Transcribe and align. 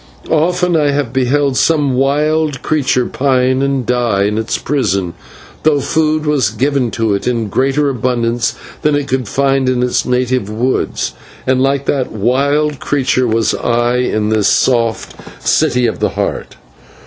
Often 0.31 0.75
I 0.77 0.89
have 0.89 1.13
beheld 1.13 1.57
some 1.57 1.93
wild 1.93 2.63
creature 2.63 3.05
pine 3.05 3.61
and 3.61 3.85
die 3.85 4.23
in 4.23 4.39
its 4.39 4.57
prison, 4.57 5.13
though 5.61 5.79
food 5.79 6.25
was 6.25 6.49
given 6.49 6.89
to 6.89 7.13
it 7.13 7.27
in 7.27 7.49
greater 7.49 7.87
abundance 7.87 8.55
than 8.81 8.95
it 8.95 9.07
could 9.07 9.27
find 9.27 9.69
in 9.69 9.83
its 9.83 10.03
native 10.03 10.49
woods, 10.49 11.13
and 11.45 11.61
like 11.61 11.85
that 11.85 12.11
wild 12.11 12.79
creature 12.79 13.27
was 13.27 13.53
I 13.53 13.97
in 13.97 14.29
this 14.29 14.47
soft 14.47 15.15
City 15.47 15.85
of 15.85 15.99
the 15.99 16.09
Heart. 16.09 16.55